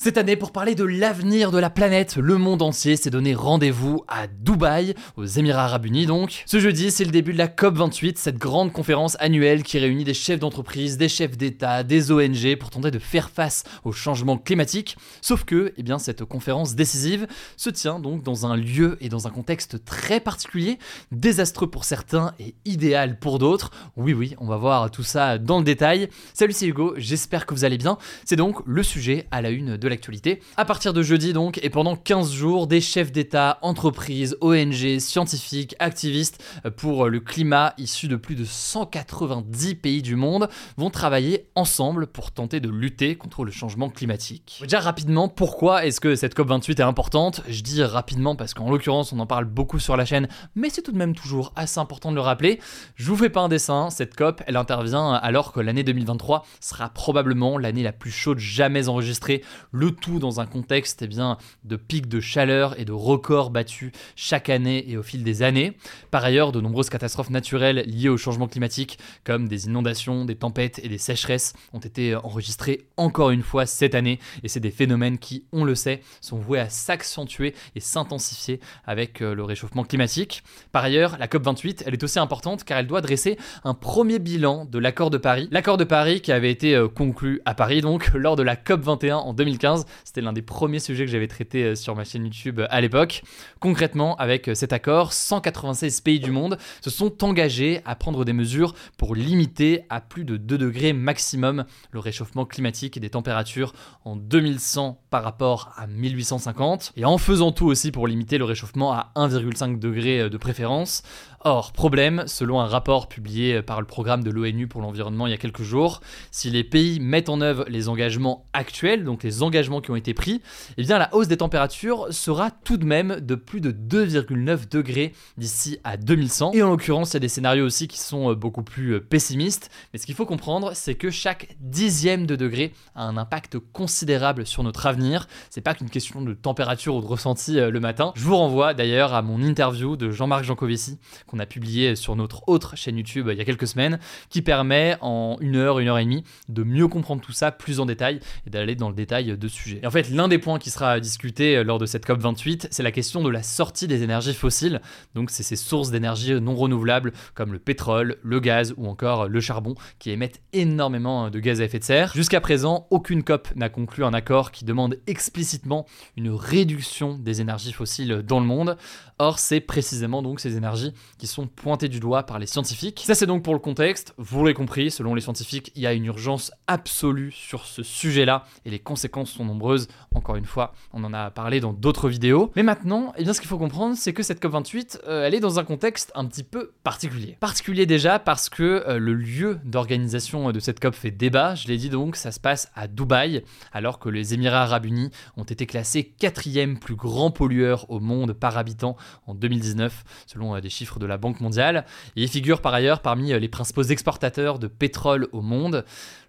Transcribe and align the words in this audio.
Cette 0.00 0.16
année, 0.16 0.36
pour 0.36 0.52
parler 0.52 0.76
de 0.76 0.84
l'avenir 0.84 1.50
de 1.50 1.58
la 1.58 1.70
planète, 1.70 2.18
le 2.18 2.38
monde 2.38 2.62
entier 2.62 2.94
s'est 2.94 3.10
donné 3.10 3.34
rendez-vous 3.34 4.04
à 4.06 4.28
Dubaï, 4.28 4.94
aux 5.16 5.24
Émirats 5.24 5.64
Arabes 5.64 5.86
Unis 5.86 6.06
donc. 6.06 6.44
Ce 6.46 6.60
jeudi, 6.60 6.92
c'est 6.92 7.04
le 7.04 7.10
début 7.10 7.32
de 7.32 7.38
la 7.38 7.48
COP28, 7.48 8.12
cette 8.14 8.38
grande 8.38 8.72
conférence 8.72 9.16
annuelle 9.18 9.64
qui 9.64 9.76
réunit 9.76 10.04
des 10.04 10.14
chefs 10.14 10.38
d'entreprise, 10.38 10.98
des 10.98 11.08
chefs 11.08 11.36
d'État, 11.36 11.82
des 11.82 12.12
ONG 12.12 12.54
pour 12.60 12.70
tenter 12.70 12.92
de 12.92 13.00
faire 13.00 13.28
face 13.28 13.64
au 13.82 13.90
changement 13.90 14.38
climatique. 14.38 14.96
Sauf 15.20 15.42
que, 15.42 15.72
eh 15.76 15.82
bien, 15.82 15.98
cette 15.98 16.24
conférence 16.24 16.76
décisive 16.76 17.26
se 17.56 17.68
tient 17.68 17.98
donc 17.98 18.22
dans 18.22 18.46
un 18.46 18.56
lieu 18.56 18.98
et 19.00 19.08
dans 19.08 19.26
un 19.26 19.30
contexte 19.30 19.84
très 19.84 20.20
particulier, 20.20 20.78
désastreux 21.10 21.68
pour 21.68 21.82
certains 21.82 22.34
et 22.38 22.54
idéal 22.64 23.18
pour 23.18 23.40
d'autres. 23.40 23.72
Oui, 23.96 24.12
oui, 24.12 24.36
on 24.38 24.46
va 24.46 24.58
voir 24.58 24.92
tout 24.92 25.02
ça 25.02 25.38
dans 25.38 25.58
le 25.58 25.64
détail. 25.64 26.08
Salut, 26.34 26.52
c'est 26.52 26.68
Hugo, 26.68 26.94
j'espère 26.98 27.46
que 27.46 27.54
vous 27.54 27.64
allez 27.64 27.78
bien. 27.78 27.98
C'est 28.24 28.36
donc 28.36 28.60
le 28.64 28.84
sujet 28.84 29.26
à 29.32 29.42
la 29.42 29.50
une 29.50 29.76
de 29.76 29.87
l'actualité. 29.88 30.40
À 30.56 30.64
partir 30.64 30.92
de 30.92 31.02
jeudi 31.02 31.32
donc, 31.32 31.58
et 31.62 31.70
pendant 31.70 31.96
15 31.96 32.32
jours, 32.32 32.66
des 32.66 32.80
chefs 32.80 33.12
d'État, 33.12 33.58
entreprises, 33.62 34.36
ONG, 34.40 34.98
scientifiques, 34.98 35.74
activistes 35.78 36.42
pour 36.76 37.08
le 37.08 37.20
climat 37.20 37.74
issus 37.78 38.08
de 38.08 38.16
plus 38.16 38.34
de 38.34 38.44
190 38.44 39.74
pays 39.76 40.02
du 40.02 40.16
monde 40.16 40.48
vont 40.76 40.90
travailler 40.90 41.48
ensemble 41.54 42.06
pour 42.06 42.30
tenter 42.30 42.60
de 42.60 42.68
lutter 42.68 43.16
contre 43.16 43.44
le 43.44 43.50
changement 43.50 43.88
climatique. 43.90 44.58
Déjà 44.62 44.80
rapidement, 44.80 45.28
pourquoi 45.28 45.84
est-ce 45.84 46.00
que 46.00 46.14
cette 46.14 46.36
COP28 46.36 46.78
est 46.78 46.80
importante 46.80 47.42
Je 47.48 47.62
dis 47.62 47.82
rapidement 47.82 48.36
parce 48.36 48.54
qu'en 48.54 48.70
l'occurrence 48.70 49.12
on 49.12 49.18
en 49.18 49.26
parle 49.26 49.44
beaucoup 49.44 49.78
sur 49.78 49.96
la 49.96 50.04
chaîne, 50.04 50.28
mais 50.54 50.70
c'est 50.70 50.82
tout 50.82 50.92
de 50.92 50.98
même 50.98 51.14
toujours 51.14 51.52
assez 51.56 51.78
important 51.78 52.10
de 52.10 52.16
le 52.16 52.22
rappeler. 52.22 52.60
Je 52.96 53.06
vous 53.08 53.16
fais 53.16 53.30
pas 53.30 53.40
un 53.40 53.48
dessin, 53.48 53.90
cette 53.90 54.14
COP 54.16 54.42
elle 54.46 54.56
intervient 54.56 55.12
alors 55.12 55.52
que 55.52 55.60
l'année 55.60 55.82
2023 55.82 56.44
sera 56.60 56.88
probablement 56.88 57.58
l'année 57.58 57.82
la 57.82 57.92
plus 57.92 58.10
chaude 58.10 58.38
jamais 58.38 58.88
enregistrée 58.88 59.42
le 59.78 59.92
tout 59.92 60.18
dans 60.18 60.40
un 60.40 60.46
contexte 60.46 61.02
eh 61.02 61.06
bien, 61.06 61.38
de 61.64 61.76
pics 61.76 62.08
de 62.08 62.20
chaleur 62.20 62.78
et 62.78 62.84
de 62.84 62.92
records 62.92 63.50
battus 63.50 63.92
chaque 64.16 64.48
année 64.48 64.84
et 64.90 64.96
au 64.96 65.02
fil 65.02 65.22
des 65.22 65.42
années. 65.42 65.76
Par 66.10 66.24
ailleurs, 66.24 66.52
de 66.52 66.60
nombreuses 66.60 66.90
catastrophes 66.90 67.30
naturelles 67.30 67.84
liées 67.86 68.08
au 68.08 68.16
changement 68.16 68.48
climatique, 68.48 68.98
comme 69.24 69.48
des 69.48 69.66
inondations, 69.66 70.24
des 70.24 70.34
tempêtes 70.34 70.80
et 70.82 70.88
des 70.88 70.98
sécheresses, 70.98 71.54
ont 71.72 71.78
été 71.78 72.16
enregistrées 72.16 72.86
encore 72.96 73.30
une 73.30 73.42
fois 73.42 73.66
cette 73.66 73.94
année, 73.94 74.18
et 74.42 74.48
c'est 74.48 74.60
des 74.60 74.70
phénomènes 74.70 75.18
qui, 75.18 75.44
on 75.52 75.64
le 75.64 75.74
sait, 75.74 76.02
sont 76.20 76.38
voués 76.38 76.58
à 76.58 76.68
s'accentuer 76.68 77.54
et 77.74 77.80
s'intensifier 77.80 78.60
avec 78.84 79.22
euh, 79.22 79.34
le 79.34 79.44
réchauffement 79.44 79.84
climatique. 79.84 80.42
Par 80.72 80.84
ailleurs, 80.84 81.16
la 81.18 81.26
COP28, 81.28 81.84
elle 81.86 81.94
est 81.94 82.02
aussi 82.02 82.18
importante 82.18 82.64
car 82.64 82.78
elle 82.78 82.86
doit 82.86 83.00
dresser 83.00 83.38
un 83.64 83.74
premier 83.74 84.18
bilan 84.18 84.64
de 84.64 84.78
l'accord 84.78 85.10
de 85.10 85.18
Paris. 85.18 85.48
L'accord 85.50 85.76
de 85.76 85.84
Paris 85.84 86.20
qui 86.20 86.32
avait 86.32 86.50
été 86.50 86.74
euh, 86.74 86.88
conclu 86.88 87.40
à 87.44 87.54
Paris 87.54 87.80
donc 87.80 88.10
lors 88.14 88.36
de 88.36 88.42
la 88.42 88.56
COP21 88.56 89.14
en 89.14 89.32
2015 89.32 89.67
c'était 90.04 90.20
l'un 90.20 90.32
des 90.32 90.42
premiers 90.42 90.78
sujets 90.78 91.04
que 91.04 91.10
j'avais 91.10 91.28
traité 91.28 91.64
euh, 91.64 91.74
sur 91.74 91.94
ma 91.94 92.04
chaîne 92.04 92.24
YouTube 92.24 92.60
euh, 92.60 92.66
à 92.70 92.80
l'époque. 92.80 93.22
Concrètement, 93.60 94.16
avec 94.16 94.48
euh, 94.48 94.54
cet 94.54 94.72
accord, 94.72 95.12
196 95.12 96.00
pays 96.00 96.20
du 96.20 96.30
monde 96.30 96.58
se 96.80 96.90
sont 96.90 97.24
engagés 97.24 97.80
à 97.84 97.94
prendre 97.94 98.24
des 98.24 98.32
mesures 98.32 98.74
pour 98.96 99.14
limiter 99.14 99.84
à 99.90 100.00
plus 100.00 100.24
de 100.24 100.36
2 100.36 100.58
degrés 100.58 100.92
maximum 100.92 101.64
le 101.90 101.98
réchauffement 101.98 102.44
climatique 102.44 102.96
et 102.96 103.00
des 103.00 103.10
températures 103.10 103.72
en 104.04 104.16
2100 104.16 105.00
par 105.10 105.22
rapport 105.22 105.72
à 105.76 105.86
1850, 105.86 106.92
et 106.96 107.04
en 107.04 107.18
faisant 107.18 107.52
tout 107.52 107.66
aussi 107.66 107.90
pour 107.92 108.06
limiter 108.06 108.38
le 108.38 108.44
réchauffement 108.44 108.92
à 108.92 109.12
1,5 109.16 109.78
degré 109.78 110.28
de 110.28 110.36
préférence. 110.36 111.02
Or, 111.44 111.72
problème, 111.72 112.24
selon 112.26 112.60
un 112.60 112.66
rapport 112.66 113.08
publié 113.08 113.62
par 113.62 113.80
le 113.80 113.86
programme 113.86 114.24
de 114.24 114.30
l'ONU 114.30 114.66
pour 114.66 114.82
l'environnement 114.82 115.26
il 115.26 115.30
y 115.30 115.34
a 115.34 115.38
quelques 115.38 115.62
jours, 115.62 116.00
si 116.30 116.50
les 116.50 116.64
pays 116.64 117.00
mettent 117.00 117.28
en 117.28 117.40
œuvre 117.40 117.64
les 117.68 117.88
engagements 117.88 118.46
actuels, 118.52 119.04
donc 119.04 119.22
les 119.22 119.42
engagements 119.42 119.57
qui 119.58 119.90
ont 119.90 119.96
été 119.96 120.14
pris, 120.14 120.40
eh 120.76 120.82
bien 120.82 120.98
la 120.98 121.14
hausse 121.14 121.28
des 121.28 121.36
températures 121.36 122.06
sera 122.10 122.50
tout 122.50 122.76
de 122.76 122.84
même 122.84 123.20
de 123.20 123.34
plus 123.34 123.60
de 123.60 123.72
2,9 123.72 124.70
degrés 124.70 125.12
d'ici 125.36 125.78
à 125.84 125.96
2100. 125.96 126.52
Et 126.54 126.62
en 126.62 126.70
l'occurrence, 126.70 127.10
il 127.10 127.14
y 127.14 127.16
a 127.16 127.20
des 127.20 127.28
scénarios 127.28 127.64
aussi 127.64 127.88
qui 127.88 127.98
sont 127.98 128.30
euh, 128.30 128.34
beaucoup 128.34 128.62
plus 128.62 128.94
euh, 128.94 129.00
pessimistes, 129.00 129.70
mais 129.92 129.98
ce 129.98 130.06
qu'il 130.06 130.14
faut 130.14 130.26
comprendre, 130.26 130.72
c'est 130.74 130.94
que 130.94 131.10
chaque 131.10 131.56
dixième 131.60 132.26
de 132.26 132.36
degré 132.36 132.72
a 132.94 133.04
un 133.04 133.16
impact 133.16 133.58
considérable 133.72 134.46
sur 134.46 134.62
notre 134.62 134.86
avenir. 134.86 135.26
C'est 135.50 135.60
pas 135.60 135.74
qu'une 135.74 135.90
question 135.90 136.22
de 136.22 136.34
température 136.34 136.94
ou 136.94 137.00
de 137.00 137.06
ressenti 137.06 137.58
euh, 137.58 137.70
le 137.70 137.80
matin. 137.80 138.12
Je 138.14 138.22
vous 138.22 138.36
renvoie 138.36 138.74
d'ailleurs 138.74 139.14
à 139.14 139.22
mon 139.22 139.42
interview 139.42 139.96
de 139.96 140.10
Jean-Marc 140.10 140.44
Jancovici 140.44 140.98
qu'on 141.26 141.38
a 141.38 141.46
publié 141.46 141.96
sur 141.96 142.14
notre 142.16 142.44
autre 142.46 142.76
chaîne 142.76 142.96
YouTube 142.96 143.28
il 143.30 143.38
y 143.38 143.40
a 143.40 143.44
quelques 143.44 143.66
semaines, 143.66 143.98
qui 144.30 144.42
permet 144.42 144.96
en 145.00 145.36
une 145.40 145.56
heure, 145.56 145.78
une 145.78 145.88
heure 145.88 145.98
et 145.98 146.04
demie 146.04 146.24
de 146.48 146.62
mieux 146.62 146.88
comprendre 146.88 147.22
tout 147.22 147.32
ça 147.32 147.52
plus 147.52 147.80
en 147.80 147.86
détail 147.86 148.20
et 148.46 148.50
d'aller 148.50 148.74
dans 148.74 148.88
le 148.88 148.94
détail 148.94 149.36
de 149.36 149.47
sujet. 149.48 149.80
Et 149.82 149.86
en 149.86 149.90
fait, 149.90 150.10
l'un 150.10 150.28
des 150.28 150.38
points 150.38 150.58
qui 150.58 150.70
sera 150.70 151.00
discuté 151.00 151.62
lors 151.64 151.78
de 151.78 151.86
cette 151.86 152.06
COP28, 152.06 152.68
c'est 152.70 152.82
la 152.82 152.92
question 152.92 153.22
de 153.22 153.30
la 153.30 153.42
sortie 153.42 153.88
des 153.88 154.02
énergies 154.02 154.34
fossiles. 154.34 154.80
Donc, 155.14 155.30
c'est 155.30 155.42
ces 155.42 155.56
sources 155.56 155.90
d'énergie 155.90 156.40
non 156.40 156.54
renouvelables 156.54 157.12
comme 157.34 157.52
le 157.52 157.58
pétrole, 157.58 158.16
le 158.22 158.40
gaz 158.40 158.74
ou 158.76 158.86
encore 158.86 159.28
le 159.28 159.40
charbon 159.40 159.74
qui 159.98 160.10
émettent 160.10 160.40
énormément 160.52 161.30
de 161.30 161.38
gaz 161.40 161.60
à 161.60 161.64
effet 161.64 161.78
de 161.78 161.84
serre. 161.84 162.12
Jusqu'à 162.14 162.40
présent, 162.40 162.86
aucune 162.90 163.22
COP 163.22 163.48
n'a 163.56 163.68
conclu 163.68 164.04
un 164.04 164.14
accord 164.14 164.50
qui 164.50 164.64
demande 164.64 164.96
explicitement 165.06 165.86
une 166.16 166.30
réduction 166.30 167.18
des 167.18 167.40
énergies 167.40 167.72
fossiles 167.72 168.22
dans 168.26 168.40
le 168.40 168.46
monde. 168.46 168.76
Or, 169.18 169.38
c'est 169.38 169.60
précisément 169.60 170.22
donc 170.22 170.40
ces 170.40 170.56
énergies 170.56 170.92
qui 171.18 171.26
sont 171.26 171.46
pointées 171.46 171.88
du 171.88 172.00
doigt 172.00 172.22
par 172.24 172.38
les 172.38 172.46
scientifiques. 172.46 173.02
Ça, 173.04 173.14
c'est 173.14 173.26
donc 173.26 173.42
pour 173.42 173.54
le 173.54 173.60
contexte. 173.60 174.14
Vous 174.16 174.44
l'avez 174.44 174.54
compris, 174.54 174.90
selon 174.90 175.14
les 175.14 175.20
scientifiques, 175.20 175.72
il 175.74 175.82
y 175.82 175.86
a 175.86 175.92
une 175.92 176.04
urgence 176.04 176.52
absolue 176.66 177.32
sur 177.32 177.64
ce 177.64 177.82
sujet-là 177.82 178.44
et 178.64 178.70
les 178.70 178.78
conséquences 178.78 179.30
nombreuses. 179.44 179.88
Encore 180.14 180.36
une 180.36 180.44
fois, 180.44 180.72
on 180.92 181.04
en 181.04 181.12
a 181.12 181.30
parlé 181.30 181.60
dans 181.60 181.72
d'autres 181.72 182.08
vidéos. 182.08 182.50
Mais 182.56 182.62
maintenant, 182.62 183.12
eh 183.16 183.24
bien, 183.24 183.32
ce 183.32 183.40
qu'il 183.40 183.48
faut 183.48 183.58
comprendre, 183.58 183.96
c'est 183.96 184.12
que 184.12 184.22
cette 184.22 184.42
COP28, 184.42 185.00
euh, 185.06 185.26
elle 185.26 185.34
est 185.34 185.40
dans 185.40 185.58
un 185.58 185.64
contexte 185.64 186.10
un 186.14 186.24
petit 186.24 186.42
peu 186.42 186.72
particulier. 186.82 187.36
Particulier 187.40 187.86
déjà 187.86 188.18
parce 188.18 188.48
que 188.48 188.84
euh, 188.86 188.98
le 188.98 189.14
lieu 189.14 189.60
d'organisation 189.64 190.50
de 190.52 190.60
cette 190.60 190.80
COP 190.80 190.94
fait 190.94 191.10
débat. 191.10 191.54
Je 191.54 191.68
l'ai 191.68 191.76
dit 191.76 191.90
donc, 191.90 192.16
ça 192.16 192.32
se 192.32 192.40
passe 192.40 192.70
à 192.74 192.88
Dubaï, 192.88 193.44
alors 193.72 193.98
que 193.98 194.08
les 194.08 194.34
Émirats 194.34 194.62
Arabes 194.62 194.86
Unis 194.86 195.10
ont 195.36 195.44
été 195.44 195.66
classés 195.66 196.04
quatrième 196.04 196.78
plus 196.78 196.96
grand 196.96 197.30
pollueur 197.30 197.90
au 197.90 198.00
monde 198.00 198.32
par 198.32 198.58
habitant 198.58 198.96
en 199.26 199.34
2019, 199.34 200.04
selon 200.26 200.56
euh, 200.56 200.60
des 200.60 200.70
chiffres 200.70 200.98
de 200.98 201.06
la 201.06 201.16
Banque 201.16 201.40
mondiale. 201.40 201.84
Et 202.16 202.22
il 202.22 202.28
figure 202.28 202.60
par 202.60 202.74
ailleurs 202.74 203.00
parmi 203.00 203.38
les 203.38 203.48
principaux 203.48 203.82
exportateurs 203.82 204.58
de 204.58 204.66
pétrole 204.66 205.28
au 205.32 205.42
monde. 205.42 205.84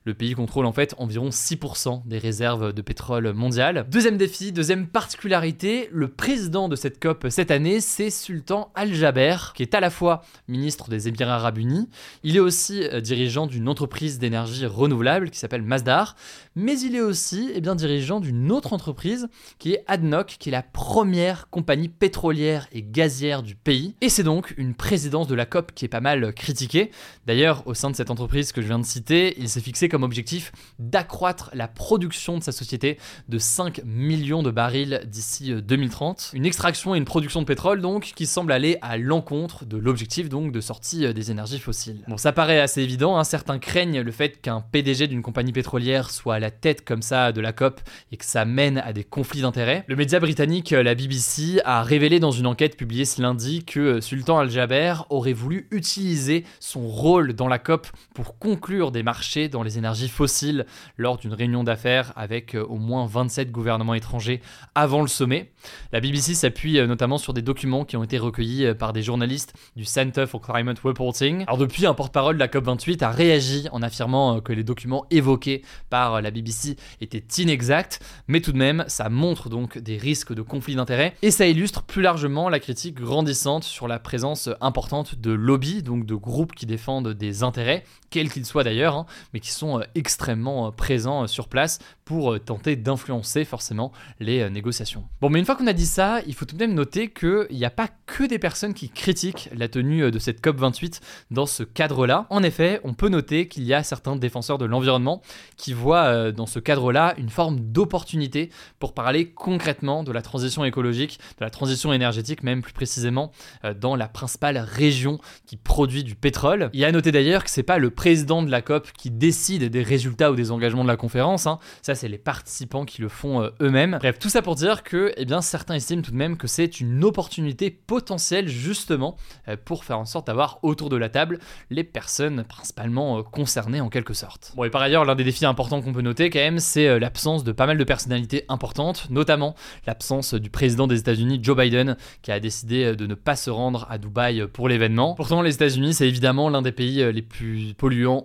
Le 0.05 0.13
pays 0.13 0.33
contrôle 0.33 0.65
en 0.65 0.71
fait 0.71 0.95
environ 0.97 1.29
6% 1.29 2.07
des 2.07 2.17
réserves 2.17 2.73
de 2.73 2.81
pétrole 2.81 2.88
mondiales. 3.33 3.85
Deuxième 3.89 4.17
défi, 4.17 4.51
deuxième 4.51 4.87
particularité, 4.87 5.89
le 5.91 6.07
président 6.07 6.69
de 6.69 6.75
cette 6.75 6.99
COP 6.99 7.27
cette 7.29 7.51
année, 7.51 7.81
c'est 7.81 8.09
Sultan 8.09 8.71
Al-Jaber, 8.75 9.37
qui 9.53 9.63
est 9.63 9.73
à 9.73 9.79
la 9.79 9.89
fois 9.89 10.23
ministre 10.47 10.89
des 10.89 11.07
Émirats 11.07 11.35
Arabes 11.35 11.57
Unis, 11.57 11.87
il 12.23 12.35
est 12.35 12.39
aussi 12.39 12.83
euh, 12.83 13.01
dirigeant 13.01 13.47
d'une 13.47 13.67
entreprise 13.67 14.19
d'énergie 14.19 14.65
renouvelable 14.65 15.29
qui 15.29 15.39
s'appelle 15.39 15.61
Masdar, 15.61 16.15
mais 16.55 16.79
il 16.79 16.95
est 16.95 17.01
aussi 17.01 17.51
eh 17.53 17.61
bien, 17.61 17.75
dirigeant 17.75 18.19
d'une 18.19 18.51
autre 18.51 18.73
entreprise 18.73 19.27
qui 19.59 19.73
est 19.73 19.83
ADNOC, 19.87 20.37
qui 20.39 20.49
est 20.49 20.51
la 20.51 20.63
première 20.63 21.49
compagnie 21.49 21.89
pétrolière 21.89 22.67
et 22.71 22.83
gazière 22.83 23.43
du 23.43 23.55
pays. 23.55 23.95
Et 24.01 24.09
c'est 24.09 24.23
donc 24.23 24.53
une 24.57 24.73
présidence 24.73 25.27
de 25.27 25.35
la 25.35 25.45
COP 25.45 25.73
qui 25.73 25.85
est 25.85 25.89
pas 25.89 26.01
mal 26.01 26.33
critiquée. 26.33 26.91
D'ailleurs, 27.25 27.63
au 27.67 27.73
sein 27.73 27.89
de 27.89 27.95
cette 27.95 28.11
entreprise 28.11 28.51
que 28.51 28.61
je 28.61 28.67
viens 28.67 28.79
de 28.79 28.85
citer, 28.85 29.35
il 29.37 29.49
s'est 29.49 29.61
fixé 29.61 29.89
comme 29.89 30.03
objectif 30.03 30.51
d'accroître 30.79 31.51
la 31.53 31.67
production 31.67 32.37
de 32.37 32.43
sa 32.43 32.51
société 32.51 32.78
de 33.27 33.37
5 33.37 33.81
millions 33.85 34.43
de 34.43 34.51
barils 34.51 35.01
d'ici 35.05 35.53
2030. 35.53 36.31
Une 36.33 36.45
extraction 36.45 36.95
et 36.95 36.97
une 36.97 37.05
production 37.05 37.41
de 37.41 37.45
pétrole 37.45 37.81
donc 37.81 38.11
qui 38.15 38.25
semble 38.25 38.51
aller 38.51 38.77
à 38.81 38.97
l'encontre 38.97 39.65
de 39.65 39.77
l'objectif 39.77 40.29
donc 40.29 40.51
de 40.51 40.61
sortie 40.61 41.13
des 41.13 41.31
énergies 41.31 41.59
fossiles. 41.59 42.03
Bon, 42.07 42.17
ça 42.17 42.31
paraît 42.31 42.59
assez 42.59 42.81
évident, 42.81 43.17
hein. 43.17 43.23
certains 43.23 43.59
craignent 43.59 44.01
le 44.01 44.11
fait 44.11 44.41
qu'un 44.41 44.61
PDG 44.61 45.07
d'une 45.07 45.21
compagnie 45.21 45.51
pétrolière 45.51 46.09
soit 46.09 46.35
à 46.35 46.39
la 46.39 46.51
tête 46.51 46.85
comme 46.85 47.01
ça 47.01 47.31
de 47.31 47.41
la 47.41 47.53
COP 47.53 47.81
et 48.11 48.17
que 48.17 48.25
ça 48.25 48.45
mène 48.45 48.77
à 48.79 48.93
des 48.93 49.03
conflits 49.03 49.41
d'intérêts. 49.41 49.83
Le 49.87 49.95
média 49.95 50.19
britannique, 50.19 50.71
la 50.71 50.95
BBC, 50.95 51.59
a 51.65 51.83
révélé 51.83 52.19
dans 52.19 52.31
une 52.31 52.47
enquête 52.47 52.77
publiée 52.77 53.05
ce 53.05 53.21
lundi 53.21 53.63
que 53.63 54.01
Sultan 54.01 54.39
Al-Jaber 54.39 54.95
aurait 55.09 55.33
voulu 55.33 55.67
utiliser 55.71 56.45
son 56.59 56.87
rôle 56.87 57.33
dans 57.33 57.47
la 57.47 57.59
COP 57.59 57.87
pour 58.13 58.37
conclure 58.37 58.91
des 58.91 59.03
marchés 59.03 59.49
dans 59.49 59.63
les 59.63 59.77
énergies 59.77 60.09
fossiles 60.09 60.65
lors 60.97 61.17
d'une 61.17 61.33
réunion 61.33 61.63
d'affaires 61.63 62.13
avec 62.15 62.55
euh, 62.55 62.65
au 62.69 62.77
moins 62.77 63.05
27 63.05 63.51
gouvernements 63.51 63.93
étrangers 63.93 64.41
avant 64.75 65.01
le 65.01 65.07
sommet. 65.07 65.51
La 65.91 65.99
BBC 65.99 66.35
s'appuie 66.35 66.79
euh, 66.79 66.87
notamment 66.87 67.17
sur 67.17 67.33
des 67.33 67.41
documents 67.41 67.85
qui 67.85 67.97
ont 67.97 68.03
été 68.03 68.17
recueillis 68.17 68.65
euh, 68.65 68.73
par 68.73 68.93
des 68.93 69.01
journalistes 69.01 69.53
du 69.75 69.85
Center 69.85 70.25
for 70.27 70.41
Climate 70.41 70.79
Reporting. 70.79 71.43
Alors 71.47 71.57
depuis, 71.57 71.85
un 71.85 71.93
porte-parole 71.93 72.35
de 72.35 72.39
la 72.39 72.47
COP28 72.47 73.03
a 73.03 73.11
réagi 73.11 73.67
en 73.71 73.81
affirmant 73.81 74.39
que 74.41 74.53
les 74.53 74.63
documents 74.63 75.05
évoqués 75.11 75.63
par 75.89 76.21
la 76.21 76.31
BBC 76.31 76.77
étaient 77.01 77.41
inexacts, 77.41 77.99
mais 78.27 78.41
tout 78.41 78.51
de 78.51 78.57
même, 78.57 78.85
ça 78.87 79.09
montre 79.09 79.49
donc 79.49 79.77
des 79.77 79.97
risques 79.97 80.33
de 80.33 80.41
conflit 80.41 80.75
d'intérêts 80.75 81.15
et 81.21 81.31
ça 81.31 81.47
illustre 81.47 81.83
plus 81.83 82.01
largement 82.01 82.49
la 82.49 82.59
critique 82.59 82.95
grandissante 82.95 83.63
sur 83.63 83.87
la 83.87 83.99
présence 83.99 84.49
importante 84.61 85.15
de 85.15 85.31
lobbies, 85.31 85.83
donc 85.83 86.05
de 86.05 86.15
groupes 86.15 86.53
qui 86.53 86.65
défendent 86.65 87.09
des 87.09 87.43
intérêts, 87.43 87.83
quels 88.09 88.31
qu'ils 88.31 88.45
soient 88.45 88.63
d'ailleurs, 88.63 88.95
hein, 88.95 89.05
mais 89.33 89.39
qui 89.39 89.51
sont 89.51 89.79
euh, 89.79 89.83
extrêmement 89.95 90.67
euh, 90.67 90.71
présents 90.71 91.23
euh, 91.23 91.27
sur 91.27 91.47
place 91.47 91.79
pour 92.09 92.39
tenter 92.43 92.75
d'influencer 92.75 93.45
forcément 93.45 93.91
les 94.19 94.49
négociations. 94.49 95.05
Bon, 95.21 95.29
mais 95.29 95.37
une 95.37 95.45
fois 95.45 95.55
qu'on 95.55 95.67
a 95.67 95.73
dit 95.73 95.85
ça, 95.85 96.21
il 96.25 96.33
faut 96.33 96.45
tout 96.45 96.55
de 96.55 96.59
même 96.59 96.73
noter 96.73 97.11
qu'il 97.11 97.45
n'y 97.51 97.65
a 97.65 97.69
pas 97.69 97.87
que 98.07 98.23
des 98.23 98.39
personnes 98.39 98.73
qui 98.73 98.89
critiquent 98.89 99.47
la 99.55 99.67
tenue 99.67 100.09
de 100.09 100.17
cette 100.17 100.43
COP28 100.43 101.01
dans 101.29 101.45
ce 101.45 101.61
cadre-là. 101.61 102.25
En 102.31 102.41
effet, 102.41 102.81
on 102.83 102.95
peut 102.95 103.09
noter 103.09 103.47
qu'il 103.47 103.63
y 103.63 103.75
a 103.75 103.83
certains 103.83 104.15
défenseurs 104.15 104.57
de 104.57 104.65
l'environnement 104.65 105.21
qui 105.55 105.71
voient 105.71 106.31
dans 106.31 106.47
ce 106.47 106.57
cadre-là 106.57 107.13
une 107.19 107.29
forme 107.29 107.59
d'opportunité 107.59 108.49
pour 108.79 108.95
parler 108.95 109.29
concrètement 109.29 110.01
de 110.03 110.11
la 110.11 110.23
transition 110.23 110.65
écologique, 110.65 111.19
de 111.37 111.45
la 111.45 111.51
transition 111.51 111.93
énergétique 111.93 112.41
même 112.41 112.63
plus 112.63 112.73
précisément 112.73 113.31
dans 113.79 113.95
la 113.95 114.07
principale 114.07 114.57
région 114.57 115.19
qui 115.45 115.57
produit 115.57 116.03
du 116.03 116.15
pétrole. 116.15 116.71
Il 116.73 116.79
y 116.79 116.85
a 116.85 116.87
à 116.87 116.91
noter 116.91 117.11
d'ailleurs 117.11 117.43
que 117.43 117.51
c'est 117.51 117.61
pas 117.61 117.77
le 117.77 117.91
président 117.91 118.41
de 118.41 118.49
la 118.49 118.63
COP 118.63 118.91
qui 118.93 119.11
décide 119.11 119.65
des 119.65 119.83
résultats 119.83 120.31
ou 120.31 120.35
des 120.35 120.49
engagements 120.49 120.81
de 120.83 120.87
la 120.87 120.97
conférence. 120.97 121.45
Hein. 121.45 121.59
C'est 121.99 122.07
les 122.07 122.17
participants 122.17 122.85
qui 122.85 123.01
le 123.01 123.09
font 123.09 123.41
euh, 123.41 123.49
eux-mêmes. 123.61 123.97
Bref, 123.99 124.19
tout 124.19 124.29
ça 124.29 124.41
pour 124.41 124.55
dire 124.55 124.83
que, 124.83 125.11
eh 125.17 125.25
bien, 125.25 125.41
certains 125.41 125.75
estiment 125.75 126.01
tout 126.01 126.11
de 126.11 126.15
même 126.15 126.37
que 126.37 126.47
c'est 126.47 126.79
une 126.79 127.03
opportunité 127.03 127.69
potentielle 127.71 128.47
justement 128.47 129.17
euh, 129.49 129.57
pour 129.63 129.83
faire 129.83 129.99
en 129.99 130.05
sorte 130.05 130.27
d'avoir 130.27 130.59
autour 130.63 130.89
de 130.89 130.95
la 130.95 131.09
table 131.09 131.39
les 131.69 131.83
personnes 131.83 132.45
principalement 132.45 133.19
euh, 133.19 133.21
concernées 133.23 133.81
en 133.81 133.89
quelque 133.89 134.13
sorte. 134.13 134.53
Bon, 134.55 134.63
et 134.63 134.69
par 134.69 134.81
ailleurs, 134.81 135.03
l'un 135.03 135.15
des 135.15 135.25
défis 135.25 135.45
importants 135.45 135.81
qu'on 135.81 135.91
peut 135.91 136.01
noter 136.01 136.29
quand 136.29 136.39
même, 136.39 136.59
c'est 136.59 136.99
l'absence 136.99 137.43
de 137.43 137.51
pas 137.51 137.65
mal 137.65 137.77
de 137.77 137.83
personnalités 137.83 138.45
importantes, 138.47 139.07
notamment 139.09 139.55
l'absence 139.85 140.33
du 140.33 140.49
président 140.49 140.87
des 140.87 140.99
États-Unis, 140.99 141.39
Joe 141.43 141.57
Biden, 141.57 141.97
qui 142.21 142.31
a 142.31 142.39
décidé 142.39 142.95
de 142.95 143.07
ne 143.07 143.15
pas 143.15 143.35
se 143.35 143.49
rendre 143.49 143.87
à 143.89 143.97
Dubaï 143.97 144.47
pour 144.47 144.69
l'événement. 144.69 145.15
Pourtant, 145.15 145.41
les 145.41 145.53
États-Unis, 145.53 145.93
c'est 145.95 146.07
évidemment 146.07 146.49
l'un 146.49 146.61
des 146.61 146.71
pays 146.71 147.11
les 147.11 147.21
plus 147.21 147.73